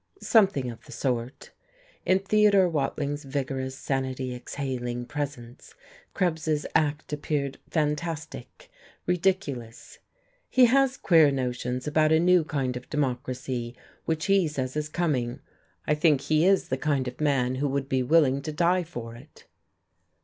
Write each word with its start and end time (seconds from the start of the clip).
"Something 0.19 0.71
of 0.71 0.83
the 0.85 0.91
sort." 0.91 1.51
In 2.07 2.17
Theodore 2.17 2.67
Watling's 2.67 3.23
vigorous, 3.23 3.77
sanity 3.77 4.33
exhaling 4.33 5.05
presence 5.05 5.75
Krebs's 6.15 6.65
act 6.73 7.13
appeared 7.13 7.59
fantastic, 7.69 8.71
ridiculous. 9.05 9.99
"He 10.49 10.65
has 10.65 10.97
queer 10.97 11.29
notions 11.29 11.85
about 11.85 12.11
a 12.11 12.19
new 12.19 12.43
kind 12.43 12.75
of 12.75 12.89
democracy 12.89 13.75
which 14.05 14.25
he 14.25 14.47
says 14.47 14.75
is 14.75 14.89
coming. 14.89 15.39
I 15.85 15.93
think 15.93 16.21
he 16.21 16.47
is 16.47 16.69
the 16.69 16.77
kind 16.77 17.07
of 17.07 17.21
man 17.21 17.53
who 17.61 17.67
would 17.67 17.87
be 17.87 18.01
willing 18.01 18.41
to 18.41 18.51
die 18.51 18.81
for 18.83 19.15
it." 19.15 19.45